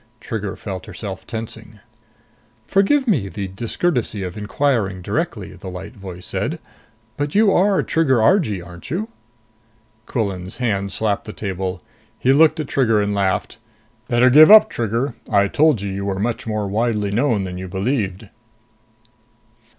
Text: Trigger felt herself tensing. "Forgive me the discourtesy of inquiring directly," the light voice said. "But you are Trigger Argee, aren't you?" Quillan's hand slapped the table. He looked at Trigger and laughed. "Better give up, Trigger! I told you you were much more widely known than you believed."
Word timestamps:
Trigger 0.19 0.55
felt 0.55 0.87
herself 0.87 1.27
tensing. 1.27 1.79
"Forgive 2.65 3.07
me 3.07 3.29
the 3.29 3.47
discourtesy 3.47 4.23
of 4.23 4.35
inquiring 4.35 5.03
directly," 5.03 5.53
the 5.53 5.69
light 5.69 5.93
voice 5.95 6.25
said. 6.25 6.57
"But 7.17 7.35
you 7.35 7.51
are 7.51 7.83
Trigger 7.83 8.19
Argee, 8.19 8.63
aren't 8.63 8.89
you?" 8.89 9.09
Quillan's 10.07 10.57
hand 10.57 10.91
slapped 10.91 11.25
the 11.25 11.33
table. 11.33 11.83
He 12.17 12.33
looked 12.33 12.59
at 12.59 12.67
Trigger 12.67 12.99
and 12.99 13.13
laughed. 13.13 13.59
"Better 14.07 14.31
give 14.31 14.49
up, 14.49 14.71
Trigger! 14.71 15.13
I 15.29 15.47
told 15.47 15.81
you 15.81 15.91
you 15.91 16.05
were 16.05 16.17
much 16.19 16.47
more 16.47 16.67
widely 16.67 17.11
known 17.11 17.43
than 17.43 17.59
you 17.59 17.67
believed." 17.67 18.27